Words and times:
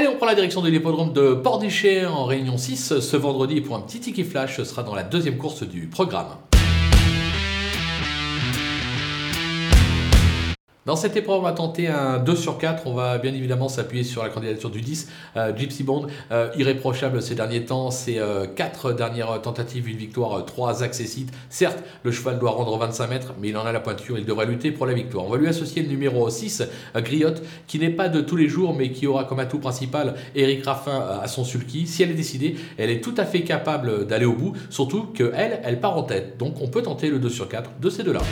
Allez, 0.00 0.08
on 0.08 0.16
prend 0.16 0.24
la 0.24 0.34
direction 0.34 0.62
de 0.62 0.70
l'hippodrome 0.70 1.12
de 1.12 1.34
Pornichet 1.34 2.06
en 2.06 2.24
Réunion 2.24 2.56
6 2.56 3.00
ce 3.00 3.16
vendredi 3.18 3.60
pour 3.60 3.76
un 3.76 3.80
petit 3.80 4.00
ticket 4.00 4.24
flash. 4.24 4.56
Ce 4.56 4.64
sera 4.64 4.82
dans 4.82 4.94
la 4.94 5.02
deuxième 5.02 5.36
course 5.36 5.62
du 5.62 5.88
programme. 5.88 6.28
Dans 10.86 10.96
cette 10.96 11.14
épreuve, 11.14 11.40
on 11.40 11.42
va 11.42 11.52
tenter 11.52 11.88
un 11.88 12.18
2 12.18 12.34
sur 12.34 12.56
4. 12.56 12.86
On 12.86 12.94
va 12.94 13.18
bien 13.18 13.34
évidemment 13.34 13.68
s'appuyer 13.68 14.02
sur 14.02 14.22
la 14.22 14.30
candidature 14.30 14.70
du 14.70 14.80
10, 14.80 15.10
euh, 15.36 15.54
Gypsy 15.54 15.84
Bond. 15.84 16.06
Euh, 16.32 16.50
irréprochable 16.56 17.20
ces 17.20 17.34
derniers 17.34 17.66
temps. 17.66 17.90
C'est 17.90 18.18
4 18.56 18.86
euh, 18.86 18.92
dernières 18.94 19.42
tentatives, 19.42 19.90
une 19.90 19.98
victoire, 19.98 20.42
3 20.42 20.82
accessites. 20.82 21.30
Certes, 21.50 21.78
le 22.02 22.10
cheval 22.10 22.38
doit 22.38 22.52
rendre 22.52 22.78
25 22.78 23.10
mètres, 23.10 23.34
mais 23.38 23.50
il 23.50 23.56
en 23.58 23.66
a 23.66 23.72
la 23.72 23.80
pointure. 23.80 24.18
Il 24.18 24.24
devrait 24.24 24.46
lutter 24.46 24.72
pour 24.72 24.86
la 24.86 24.94
victoire. 24.94 25.26
On 25.26 25.28
va 25.28 25.36
lui 25.36 25.48
associer 25.48 25.82
le 25.82 25.88
numéro 25.88 26.28
6, 26.30 26.62
Griotte, 26.96 27.42
qui 27.66 27.78
n'est 27.78 27.90
pas 27.90 28.08
de 28.08 28.22
tous 28.22 28.36
les 28.36 28.48
jours, 28.48 28.74
mais 28.74 28.90
qui 28.90 29.06
aura 29.06 29.24
comme 29.24 29.40
atout 29.40 29.58
principal 29.58 30.14
Eric 30.34 30.64
Raffin 30.64 31.04
à 31.22 31.28
son 31.28 31.44
sulky. 31.44 31.86
Si 31.86 32.02
elle 32.02 32.10
est 32.10 32.14
décidée, 32.14 32.56
elle 32.78 32.88
est 32.88 33.04
tout 33.04 33.14
à 33.18 33.26
fait 33.26 33.42
capable 33.42 34.06
d'aller 34.06 34.26
au 34.26 34.34
bout. 34.34 34.54
Surtout 34.70 35.02
qu'elle, 35.02 35.60
elle 35.62 35.78
part 35.78 35.98
en 35.98 36.04
tête. 36.04 36.38
Donc 36.38 36.54
on 36.62 36.68
peut 36.68 36.82
tenter 36.82 37.10
le 37.10 37.18
2 37.18 37.28
sur 37.28 37.48
4 37.48 37.72
de 37.78 37.90
ces 37.90 38.02
deux-là. 38.02 38.22